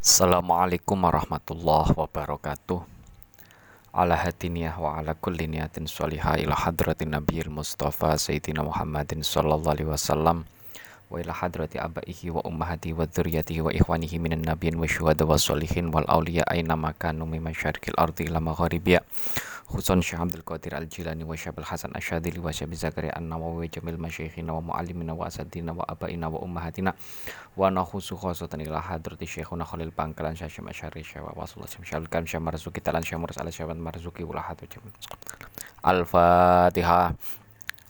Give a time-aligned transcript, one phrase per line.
[0.00, 2.80] Assalamualaikum warahmatullahi wabarakatuh.
[3.92, 9.92] Ala hadiniyah wa ala kulli niyatin sholihah ila hadratin nabiyil mustafa sayyidina Muhammadin sallallahu alaihi
[9.92, 10.48] wasallam
[11.12, 15.36] wa ila hadrati abaihi wa ummahati wa dzurriyyatihi wa ikhwanihi minan nabiyyin wa syuhada wa
[15.36, 18.40] sholihin wal awliya aina makanu mimma syarqil ardi ila
[19.70, 24.50] khusun Syekh Abdul Qadir Al-Jilani wa Syekh Hasan Asyadili wa Syekh Zakaria An-Nawawi jamil masyayikhina
[24.50, 26.90] wa muallimina wa asadina wa abaina wa ummahatina
[27.54, 32.26] wa nakhusu khosatan ila hadrati syekhuna Khalil Bangkalan Syekh Asyari Syekh wa Wasulullah Syekh Kan
[32.26, 34.42] Syekh Marzuki Talan Syekh Murus Ala Syekh Marzuki wa
[35.80, 37.14] Al-Fatihah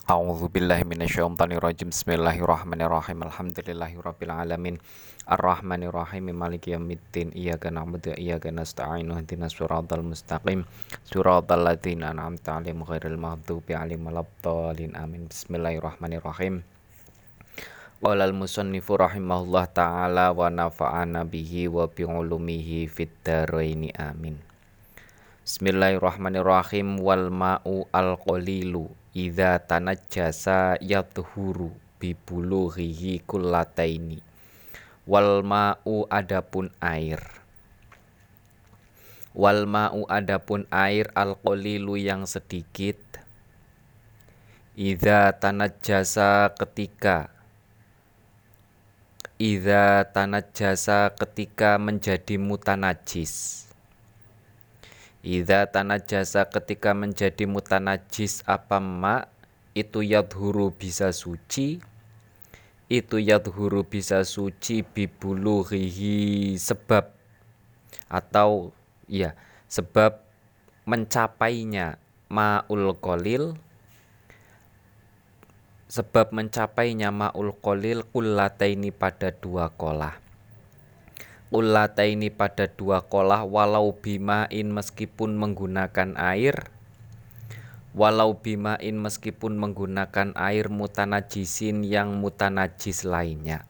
[0.09, 1.93] A'udzu billahi minasyaitonir rajim.
[1.93, 3.21] Bismillahirrahmanirrahim.
[3.21, 4.81] Alhamdulillahirabbil alamin.
[5.29, 6.33] Arrahmanir rahim.
[6.33, 7.29] Maliki yaumiddin.
[7.37, 9.13] Iyyaka na'budu wa iyyaka nasta'in.
[9.13, 10.65] Ihdinas siratal mustaqim.
[11.05, 14.97] Siratal ladzina an'amta 'alaihim ghairil maghdubi 'alaihim waladdallin.
[14.97, 15.29] Amin.
[15.29, 16.65] Bismillahirrahmanirrahim.
[18.01, 24.41] Qala al-musannifu rahimahullah ta'ala wa nafa'ana bihi wa bi ulumihi fid dharaini amin.
[25.45, 34.23] Bismillahirrahmanirrahim wal ma'u al-qalilu idza tanajjasa yathuru bibulughihi kullataini.
[35.07, 37.19] Wal ma'u adapun air.
[39.35, 41.35] Wal ma'u adapun air al
[41.99, 42.99] yang sedikit.
[44.79, 47.27] Idza tanajjasa ketika.
[49.41, 53.70] Idza tanajjasa ketika menjadi mutanajis
[55.21, 59.29] Idza tanajasa ketika menjadi mutanajis apa ma
[59.77, 61.77] itu yadhuru bisa suci
[62.89, 67.13] itu yadhuru bisa suci bibulughihi sebab
[68.09, 68.73] atau
[69.05, 69.37] ya
[69.69, 70.25] sebab
[70.89, 73.55] mencapainya ma'ul kolil
[75.85, 80.30] sebab mencapainya ma'ul kolil kullataini pada dua kolah
[81.51, 86.71] ini pada dua kolah walau bimain meskipun menggunakan air?
[87.91, 93.67] Walau bimain meskipun menggunakan air mutanajisin yang mutanajis lainnya.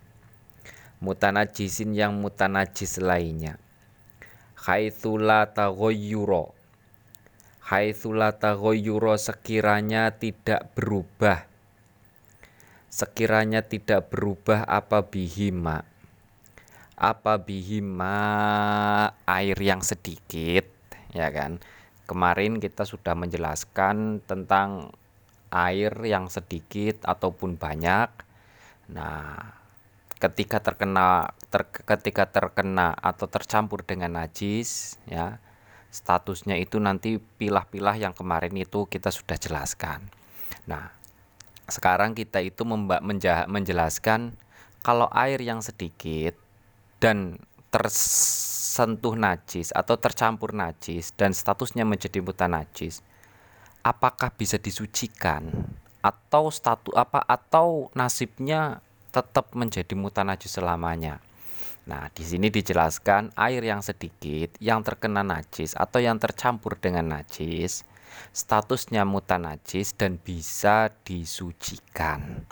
[1.02, 3.58] Mutanajisin yang mutanajis lainnya.
[4.62, 6.54] Haitsula taghayyura
[7.66, 11.50] haitsula taghayyura sekiranya tidak berubah.
[12.94, 15.91] Sekiranya tidak berubah apa bihima
[17.02, 18.22] apa bihima
[19.26, 20.70] air yang sedikit
[21.18, 21.58] ya kan?
[22.06, 24.94] Kemarin kita sudah menjelaskan tentang
[25.50, 28.10] air yang sedikit ataupun banyak.
[28.94, 29.58] Nah
[30.22, 35.42] ketika terkena ter, ketika terkena atau tercampur dengan najis ya
[35.90, 40.06] statusnya itu nanti pilah-pilah yang kemarin itu kita sudah jelaskan.
[40.70, 40.94] Nah
[41.66, 42.62] sekarang kita itu
[43.50, 44.38] menjelaskan
[44.86, 46.38] kalau air yang sedikit
[47.02, 47.42] dan
[47.74, 53.02] tersentuh najis atau tercampur najis dan statusnya menjadi najis,
[53.82, 55.50] apakah bisa disucikan
[56.06, 61.20] atau status apa atau nasibnya tetap menjadi najis selamanya.
[61.90, 67.82] Nah, di sini dijelaskan air yang sedikit yang terkena najis atau yang tercampur dengan najis
[68.32, 69.08] statusnya
[69.42, 72.46] najis dan bisa disucikan.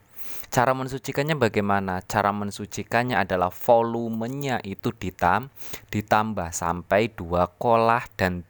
[0.49, 2.01] Cara mensucikannya bagaimana?
[2.05, 5.53] Cara mensucikannya adalah volumenya itu ditam,
[5.93, 8.47] ditambah sampai dua kolah dan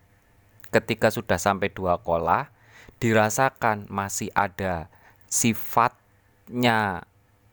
[0.69, 2.53] ketika sudah sampai dua kolah
[3.01, 4.91] dirasakan masih ada
[5.31, 7.07] sifatnya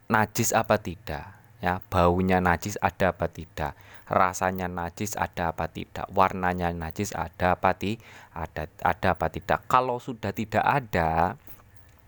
[0.06, 3.72] najis apa tidak ya baunya najis ada apa tidak
[4.06, 8.04] rasanya najis ada apa tidak warnanya najis ada apa tidak
[8.36, 11.40] ada ada apa tidak kalau sudah tidak ada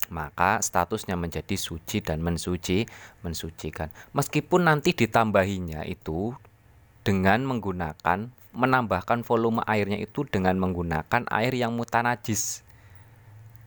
[0.09, 2.89] maka statusnya menjadi suci dan mensuci
[3.21, 3.93] mensucikan.
[4.13, 6.33] Meskipun nanti ditambahinya itu
[7.05, 12.65] dengan menggunakan menambahkan volume airnya itu dengan menggunakan air yang mutanajis.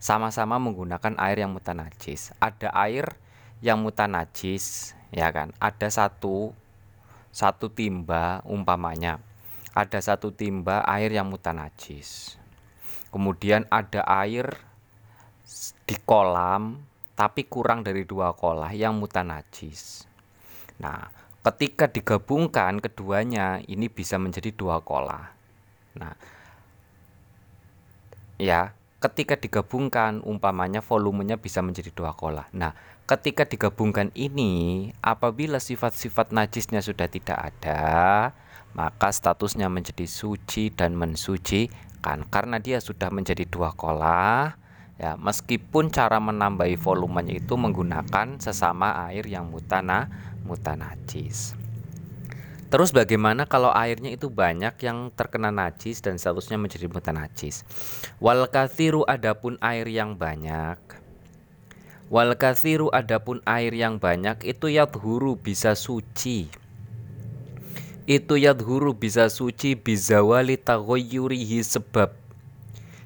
[0.01, 2.33] Sama-sama menggunakan air yang mutanajis.
[2.41, 3.17] Ada air
[3.61, 5.53] yang mutanajis ya kan?
[5.61, 6.57] Ada satu
[7.31, 9.21] satu timba umpamanya.
[9.71, 12.35] Ada satu timba air yang mutanajis.
[13.11, 14.70] Kemudian ada air
[15.85, 16.79] di kolam
[17.21, 20.09] tapi kurang dari dua kolah yang mutanajis.
[20.81, 21.05] Nah,
[21.45, 25.29] ketika digabungkan keduanya ini bisa menjadi dua kolah.
[26.01, 26.17] Nah,
[28.41, 32.49] ya, ketika digabungkan umpamanya volumenya bisa menjadi dua kolah.
[32.57, 32.73] Nah,
[33.05, 38.33] ketika digabungkan ini apabila sifat-sifat najisnya sudah tidak ada,
[38.73, 44.60] maka statusnya menjadi suci dan mensucikan karena dia sudah menjadi dua kolah
[45.01, 50.13] Ya, meskipun cara menambahi volumenya itu menggunakan sesama air yang mutana
[50.45, 51.57] mutanajis.
[52.69, 57.65] Terus bagaimana kalau airnya itu banyak yang terkena najis dan statusnya menjadi najis?
[58.21, 60.77] Wal kathiru adapun air yang banyak.
[62.13, 66.45] Wal kathiru adapun air yang banyak itu yadhuru bisa suci.
[68.05, 72.20] Itu yadhuru bisa suci bizawali taghayyurihi sebab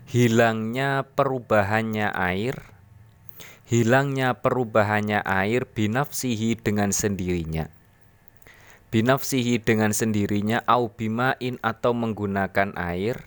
[0.05, 2.55] hilangnya perubahannya air.
[3.65, 7.73] Hilangnya perubahannya air binafsihi dengan sendirinya.
[8.93, 13.25] Binafsihi dengan sendirinya au bimain atau menggunakan air.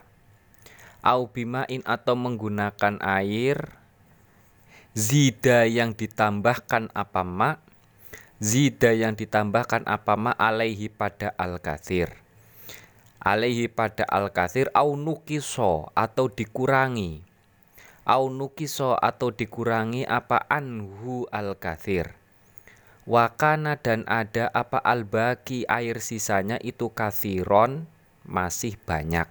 [1.03, 3.75] Au bimain atau menggunakan air.
[4.95, 7.59] Zida yang ditambahkan apa ma?
[8.39, 12.28] Zida yang ditambahkan apa ma alaihi pada al kathir
[13.29, 17.21] alaihi pada al kathir au nukiso atau dikurangi
[18.09, 22.17] au nukiso atau dikurangi apa anhu al kathir
[23.09, 27.89] Wakana dan ada apa albaki air sisanya itu kathiron
[28.29, 29.25] masih banyak.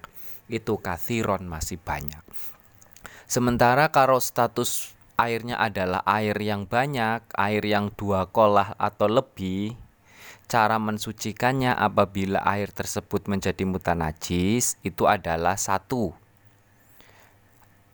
[0.50, 2.26] Itu kathiron masih banyak.
[3.30, 9.78] Sementara kalau status airnya adalah air yang banyak, air yang dua kolah atau lebih,
[10.48, 16.16] cara mensucikannya apabila air tersebut menjadi mutanajis itu adalah satu.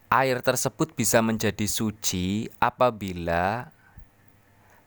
[0.06, 3.74] Air tersebut bisa menjadi suci apabila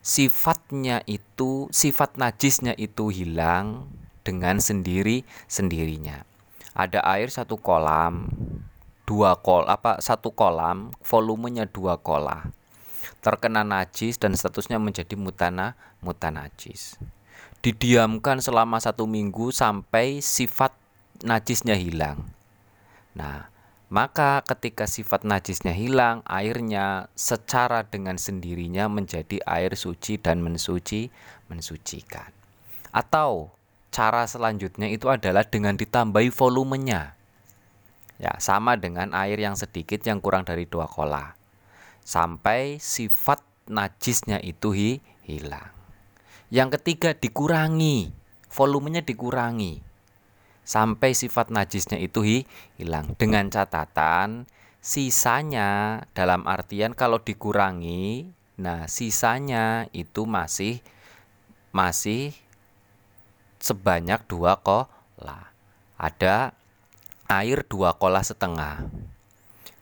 [0.00, 3.92] sifatnya itu sifat najisnya itu hilang
[4.24, 6.24] dengan sendiri sendirinya.
[6.72, 8.32] Ada air satu kolam
[9.04, 12.48] dua kol apa satu kolam volumenya dua kola.
[13.20, 16.96] Terkena najis dan statusnya menjadi mutana mutanajis
[17.64, 20.74] didiamkan selama satu minggu sampai sifat
[21.24, 22.22] najisnya hilang
[23.12, 23.50] nah
[23.88, 31.08] maka ketika sifat najisnya hilang, airnya secara dengan sendirinya menjadi air suci dan mensuci,
[31.48, 32.28] mensucikan.
[32.92, 33.56] Atau
[33.88, 37.16] cara selanjutnya itu adalah dengan ditambahi volumenya.
[38.20, 41.32] Ya, sama dengan air yang sedikit yang kurang dari dua kola.
[42.04, 43.40] Sampai sifat
[43.72, 45.77] najisnya itu hi, hilang.
[46.48, 48.08] Yang ketiga dikurangi,
[48.48, 49.84] volumenya dikurangi.
[50.64, 52.24] Sampai sifat najisnya itu
[52.80, 53.12] hilang.
[53.20, 54.48] Dengan catatan
[54.80, 60.80] sisanya dalam artian kalau dikurangi nah sisanya itu masih
[61.72, 62.32] masih
[63.60, 65.52] sebanyak dua kola.
[66.00, 66.56] Ada
[67.28, 68.88] air dua kola setengah.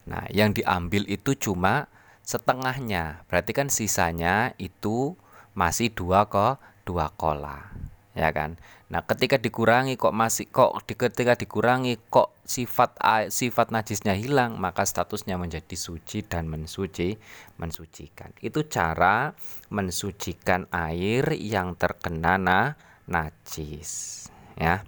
[0.03, 1.87] Nah yang diambil itu cuma
[2.27, 3.23] setengahnya.
[3.31, 5.15] Berarti kan sisanya itu
[5.57, 7.73] masih dua kok dua kola
[8.13, 12.95] ya kan Nah, ketika dikurangi kok masih kok di, ketika dikurangi kok sifat
[13.27, 17.19] sifat najisnya hilang, maka statusnya menjadi suci dan mensuci,
[17.59, 18.31] mensucikan.
[18.39, 19.35] Itu cara
[19.67, 22.79] mensucikan air yang terkena na,
[23.11, 24.23] najis,
[24.55, 24.87] ya.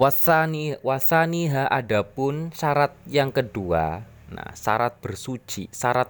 [0.00, 4.08] Wasani wasaniha adapun syarat yang kedua.
[4.32, 6.08] Nah, syarat bersuci, syarat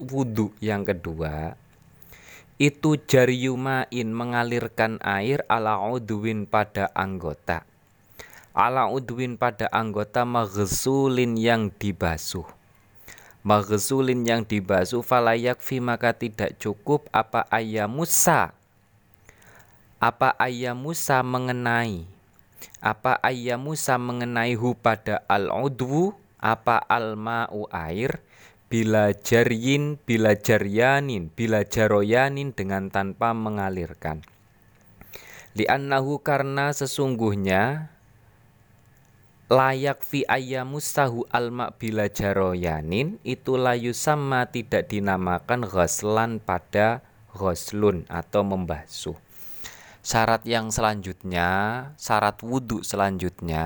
[0.00, 1.56] wudhu yang kedua
[2.56, 7.68] itu jariyumain mengalirkan air ala udwin pada anggota.
[8.56, 12.48] Ala udwin pada anggota maghsulin yang dibasuh.
[13.44, 17.04] Maghsulin yang dibasuh falayak maka tidak cukup.
[17.12, 18.56] Apa ayamusa?
[20.00, 22.08] Apa ayamusa mengenai?
[22.80, 28.20] Apa ayamusa mengenai hu pada al udwu apa al ma'u air
[28.66, 34.26] bila jaryin, bila jaryanin, bila jaroyanin dengan tanpa mengalirkan.
[35.56, 37.88] Li'annahu karena sesungguhnya
[39.46, 48.42] layak fi ayyamustahu alma bila jaroyanin itu layu sama tidak dinamakan ghoslan pada ghoslun atau
[48.42, 49.16] membasuh.
[50.02, 51.48] Syarat yang selanjutnya,
[51.98, 53.64] syarat wudhu selanjutnya,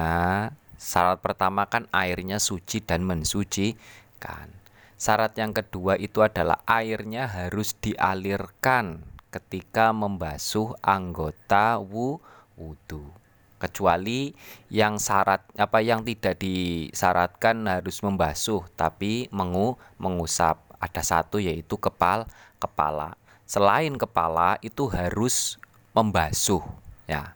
[0.77, 4.60] syarat pertama kan airnya suci dan mensucikan.
[5.01, 9.01] Syarat yang kedua itu adalah airnya harus dialirkan
[9.33, 13.09] ketika membasuh anggota wudhu.
[13.57, 14.37] Kecuali
[14.69, 20.61] yang syarat apa yang tidak disyaratkan harus membasuh tapi mengu, mengusap.
[20.77, 22.29] Ada satu yaitu kepal
[22.61, 23.17] kepala.
[23.49, 25.57] Selain kepala itu harus
[25.97, 26.61] membasuh
[27.09, 27.33] ya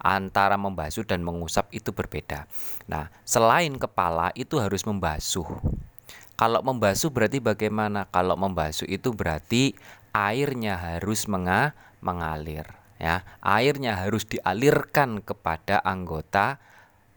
[0.00, 2.48] antara membasuh dan mengusap itu berbeda.
[2.88, 5.46] Nah, selain kepala itu harus membasuh.
[6.36, 8.08] Kalau membasuh berarti bagaimana?
[8.08, 9.76] Kalau membasuh itu berarti
[10.12, 12.66] airnya harus menga mengalir
[13.00, 13.24] ya.
[13.40, 16.58] Airnya harus dialirkan kepada anggota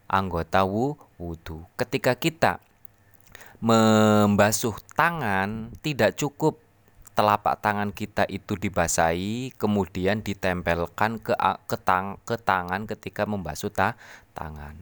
[0.06, 1.66] anggota wudhu.
[1.76, 2.62] Ketika kita
[3.64, 6.62] membasuh tangan tidak cukup
[7.16, 11.32] telapak tangan kita itu dibasahi kemudian ditempelkan ke
[11.66, 13.96] ke, tang, ke tangan ketika membasuh ta,
[14.36, 14.76] tangan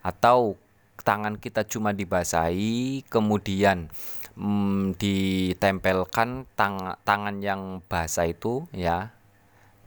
[0.00, 0.56] atau
[1.02, 3.88] tangan kita cuma dibasahi kemudian
[4.38, 9.14] mm, ditempelkan tang, tangan yang basah itu ya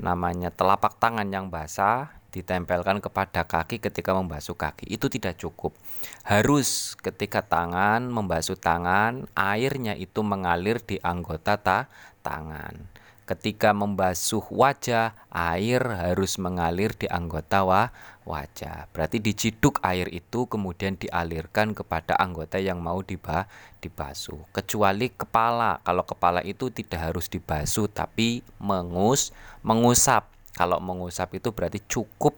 [0.02, 4.88] namanya telapak tangan yang basah ditempelkan kepada kaki ketika membasuh kaki.
[4.88, 5.76] Itu tidak cukup.
[6.24, 11.92] Harus ketika tangan membasuh tangan airnya itu mengalir di anggota ta
[12.22, 12.88] tangan.
[13.26, 17.94] Ketika membasuh wajah air harus mengalir di anggota wa
[18.26, 18.90] wajah.
[18.94, 23.50] Berarti diciduk air itu kemudian dialirkan kepada anggota yang mau diba
[23.82, 24.42] dibasuh.
[24.54, 25.82] Kecuali kepala.
[25.82, 29.34] Kalau kepala itu tidak harus dibasuh tapi mengus
[29.66, 30.30] mengusap.
[30.52, 32.36] Kalau mengusap itu berarti cukup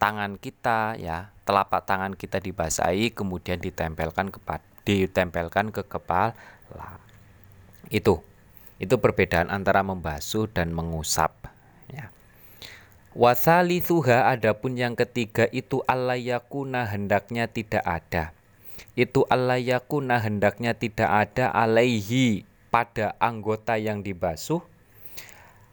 [0.00, 4.40] tangan kita ya, telapak tangan kita dibasahi kemudian ditempelkan ke
[4.82, 6.98] ditempelkan ke kepala.
[7.92, 8.24] Itu.
[8.82, 11.30] Itu perbedaan antara membasuh dan mengusap
[11.86, 12.10] ya.
[13.14, 18.34] Wasalithuha adapun yang ketiga itu alayakuna hendaknya tidak ada.
[18.98, 22.42] Itu alayakuna hendaknya tidak ada alaihi
[22.74, 24.64] pada anggota yang dibasuh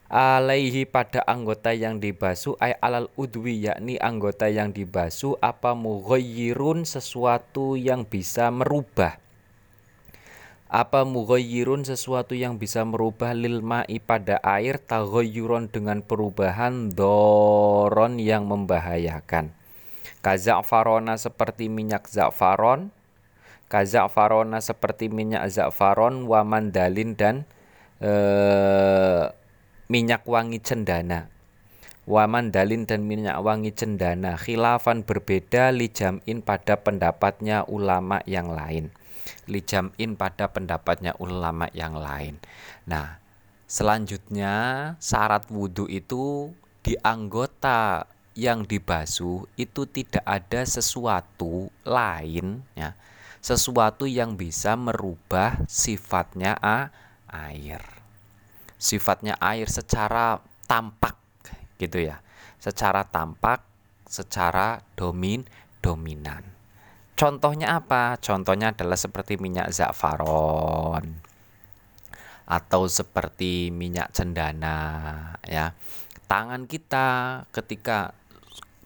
[0.10, 7.78] alaihi pada anggota yang dibasuh ay alal udwi yakni anggota yang dibasuh apa mughayyirun sesuatu
[7.78, 9.22] yang bisa merubah
[10.70, 18.46] apa mughayyirun sesuatu yang bisa merubah lil ma'i pada air taghayyuron dengan perubahan doron yang
[18.46, 19.50] membahayakan.
[20.22, 22.94] Kaza'farona seperti minyak za'faron
[23.66, 27.50] kaza'farona seperti minyak za'faron wa mandalin dan
[27.98, 29.26] eh,
[29.90, 31.34] minyak wangi cendana.
[32.10, 34.34] Waman dalin dan minyak wangi cendana.
[34.34, 38.90] Khilafan berbeda lijamin pada pendapatnya ulama yang lain
[39.46, 42.38] lijamin pada pendapatnya ulama yang lain
[42.88, 43.18] nah
[43.70, 44.54] selanjutnya
[44.98, 52.96] syarat wudhu itu di anggota yang dibasuh itu tidak ada sesuatu lain ya
[53.40, 56.92] sesuatu yang bisa merubah sifatnya a,
[57.30, 57.84] air
[58.80, 61.20] sifatnya air secara tampak
[61.80, 62.20] gitu ya.
[62.60, 63.64] Secara tampak,
[64.04, 65.48] secara domin
[65.80, 66.44] dominan.
[67.20, 68.16] Contohnya apa?
[68.24, 71.20] Contohnya adalah seperti minyak za'faron
[72.48, 74.80] atau seperti minyak cendana
[75.44, 75.76] ya.
[76.32, 77.08] Tangan kita
[77.52, 78.16] ketika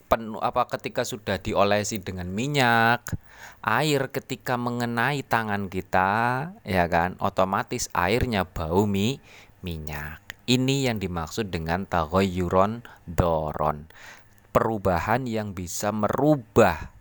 [0.10, 3.06] penuh apa ketika sudah diolesi dengan minyak,
[3.62, 6.12] air ketika mengenai tangan kita
[6.66, 9.22] ya kan otomatis airnya bau mi
[9.62, 10.26] minyak.
[10.50, 13.86] Ini yang dimaksud dengan taghayyuron doron.
[14.50, 16.93] Perubahan yang bisa merubah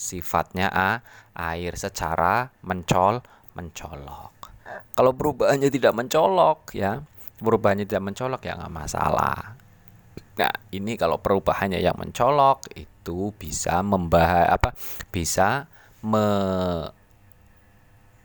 [0.00, 1.04] sifatnya a,
[1.36, 3.20] air secara mencol
[3.52, 4.48] mencolok.
[4.96, 7.04] Kalau perubahannya tidak mencolok ya,
[7.36, 9.60] perubahannya tidak mencolok ya nggak masalah.
[10.40, 14.72] Nah, ini kalau perubahannya yang mencolok itu bisa membah apa?
[15.12, 15.68] Bisa
[16.00, 16.24] me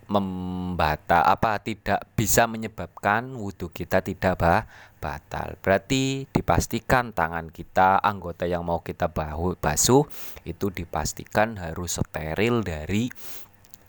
[0.06, 4.62] membata apa tidak bisa menyebabkan wudhu kita tidak bah,
[5.02, 5.58] batal.
[5.62, 10.06] Berarti dipastikan tangan kita, anggota yang mau kita bahu, basuh
[10.46, 13.10] itu dipastikan harus steril dari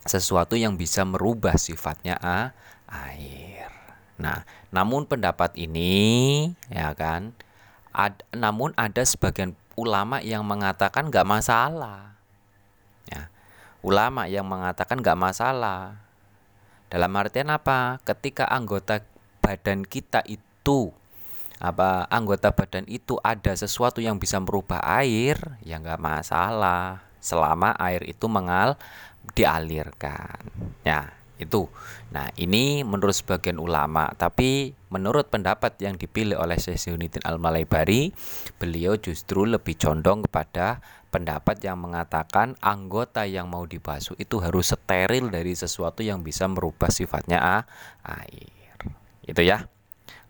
[0.08, 2.56] sesuatu yang bisa merubah sifatnya a,
[2.88, 3.68] air.
[4.16, 7.36] Nah, namun pendapat ini ya kan,
[7.92, 12.16] ad, namun ada sebagian ulama yang mengatakan nggak masalah.
[13.04, 13.28] Ya,
[13.84, 16.05] ulama yang mengatakan nggak masalah
[16.86, 17.98] dalam artian apa?
[18.06, 19.02] Ketika anggota
[19.42, 20.90] badan kita itu
[21.56, 28.04] apa anggota badan itu ada sesuatu yang bisa merubah air, ya nggak masalah selama air
[28.04, 28.76] itu mengal
[29.34, 30.46] dialirkan.
[30.86, 31.68] Ya, itu.
[32.14, 38.14] Nah, ini menurut sebagian ulama, tapi menurut pendapat yang dipilih oleh Syekh Al-Malaibari,
[38.56, 40.80] beliau justru lebih condong kepada
[41.16, 46.92] pendapat yang mengatakan anggota yang mau dibasuh itu harus steril dari sesuatu yang bisa merubah
[46.92, 47.56] sifatnya a,
[48.04, 48.76] air.
[49.24, 49.64] Itu ya.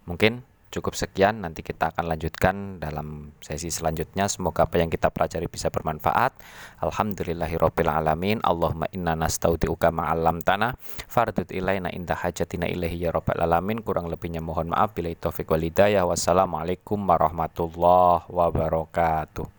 [0.07, 4.31] Mungkin cukup sekian nanti kita akan lanjutkan dalam sesi selanjutnya.
[4.31, 6.39] Semoga apa yang kita pelajari bisa bermanfaat.
[6.79, 10.79] Alhamdulillahirabbil alamin Allahumma inna nastaudiuka ma 'allamtana.
[11.11, 13.83] Fardut ilaina inda hajatina ilaihi ya rabbal alamin.
[13.83, 14.95] Kurang lebihnya mohon maaf.
[14.95, 19.56] Bila taufik wal wassalamualaikum warahmatullahi wabarakatuh